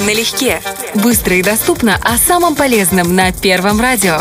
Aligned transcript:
Налегке. 0.00 0.60
Быстро 0.94 1.36
и 1.36 1.42
доступно 1.42 1.98
о 2.02 2.16
самом 2.18 2.54
полезном 2.54 3.14
на 3.14 3.32
Первом 3.32 3.80
радио. 3.80 4.20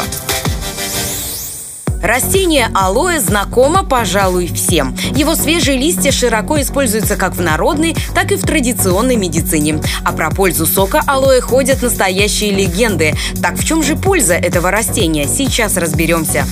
Растение 2.01 2.69
алоэ 2.73 3.19
знакомо, 3.19 3.83
пожалуй, 3.83 4.47
всем. 4.47 4.95
Его 5.15 5.35
свежие 5.35 5.77
листья 5.77 6.11
широко 6.11 6.61
используются 6.61 7.15
как 7.15 7.35
в 7.35 7.41
народной, 7.41 7.95
так 8.13 8.31
и 8.31 8.35
в 8.35 8.43
традиционной 8.43 9.15
медицине. 9.15 9.81
А 10.03 10.13
про 10.13 10.29
пользу 10.29 10.65
сока 10.65 11.01
алоэ 11.07 11.41
ходят 11.41 11.81
настоящие 11.81 12.51
легенды. 12.51 13.15
Так 13.41 13.55
в 13.57 13.65
чем 13.65 13.81
же 13.81 13.95
польза 13.95 14.35
этого 14.35 14.69
растения? 14.71 15.27
Сейчас 15.27 15.77
разберемся. 15.77 16.45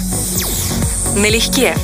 Налегке. 1.16 1.76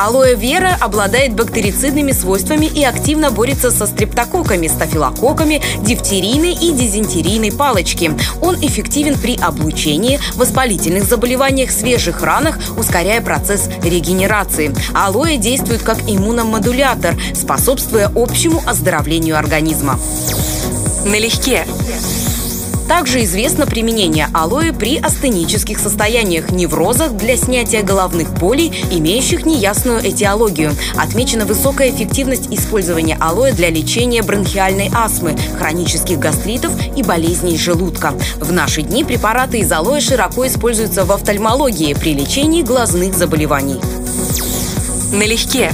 Алоэ 0.00 0.34
вера 0.34 0.78
обладает 0.80 1.34
бактерицидными 1.34 2.12
свойствами 2.12 2.64
и 2.64 2.82
активно 2.82 3.30
борется 3.30 3.70
со 3.70 3.86
стрептококками, 3.86 4.66
стафилококками, 4.66 5.60
дифтерийной 5.82 6.54
и 6.54 6.72
дизентерийной 6.72 7.52
палочки. 7.52 8.10
Он 8.40 8.56
эффективен 8.56 9.18
при 9.18 9.36
облучении, 9.36 10.18
воспалительных 10.36 11.04
заболеваниях, 11.04 11.70
свежих 11.70 12.22
ранах, 12.22 12.58
ускоряя 12.78 13.20
процесс 13.20 13.68
регенерации. 13.84 14.74
Алоэ 14.94 15.36
действует 15.36 15.82
как 15.82 15.98
иммуномодулятор, 16.06 17.14
способствуя 17.34 18.10
общему 18.14 18.62
оздоровлению 18.66 19.36
организма. 19.36 20.00
Налегке. 21.04 21.66
Также 22.90 23.22
известно 23.22 23.68
применение 23.68 24.26
алоэ 24.34 24.72
при 24.72 24.98
астенических 24.98 25.78
состояниях, 25.78 26.50
неврозах 26.50 27.12
для 27.12 27.36
снятия 27.36 27.84
головных 27.84 28.34
болей, 28.34 28.72
имеющих 28.90 29.46
неясную 29.46 30.00
этиологию. 30.00 30.72
Отмечена 30.96 31.46
высокая 31.46 31.92
эффективность 31.92 32.48
использования 32.50 33.16
алоэ 33.20 33.52
для 33.52 33.70
лечения 33.70 34.24
бронхиальной 34.24 34.90
астмы, 34.92 35.38
хронических 35.56 36.18
гастритов 36.18 36.72
и 36.96 37.04
болезней 37.04 37.56
желудка. 37.56 38.12
В 38.40 38.50
наши 38.50 38.82
дни 38.82 39.04
препараты 39.04 39.60
из 39.60 39.70
алоэ 39.70 40.00
широко 40.00 40.44
используются 40.48 41.04
в 41.04 41.12
офтальмологии 41.12 41.94
при 41.94 42.12
лечении 42.12 42.62
глазных 42.62 43.14
заболеваний. 43.14 43.80
Налегке. 45.12 45.72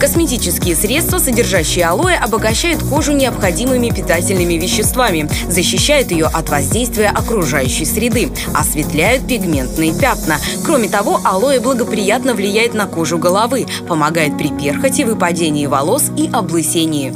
Косметические 0.00 0.74
средства, 0.74 1.18
содержащие 1.18 1.86
алоэ, 1.86 2.16
обогащают 2.16 2.82
кожу 2.82 3.12
необходимыми 3.12 3.90
питательными 3.90 4.54
веществами, 4.54 5.28
защищают 5.48 6.10
ее 6.10 6.26
от 6.26 6.48
воздействия 6.48 7.08
окружающей 7.08 7.84
среды, 7.84 8.30
осветляют 8.54 9.26
пигментные 9.26 9.94
пятна. 9.98 10.38
Кроме 10.64 10.88
того, 10.88 11.20
алоэ 11.24 11.60
благоприятно 11.60 12.34
влияет 12.34 12.74
на 12.74 12.86
кожу 12.86 13.18
головы, 13.18 13.66
помогает 13.88 14.36
при 14.36 14.48
перхоти, 14.48 15.04
выпадении 15.04 15.66
волос 15.66 16.10
и 16.16 16.28
облысении. 16.32 17.14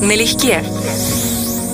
Налегке. 0.00 0.64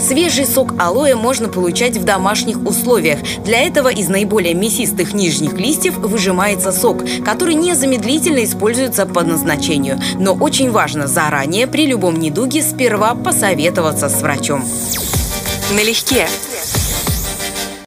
Свежий 0.07 0.45
сок 0.45 0.75
алоэ 0.79 1.15
можно 1.15 1.49
получать 1.49 1.97
в 1.97 2.05
домашних 2.05 2.61
условиях. 2.67 3.21
Для 3.43 3.63
этого 3.63 3.89
из 3.89 4.09
наиболее 4.09 4.53
мясистых 4.53 5.15
нижних 5.15 5.55
листьев 5.55 5.97
выжимается 5.97 6.73
сок, 6.73 6.99
который 7.25 7.55
незамедлительно 7.55 8.45
используется 8.45 9.07
по 9.07 9.23
назначению. 9.23 9.99
Но 10.19 10.35
очень 10.35 10.71
важно 10.71 11.07
заранее 11.07 11.67
при 11.67 11.87
любом 11.87 12.21
недуге 12.21 12.63
сперва 12.63 13.15
посоветоваться 13.15 14.11
с 14.11 14.21
врачом. 14.21 14.63
Налегке. 15.73 16.29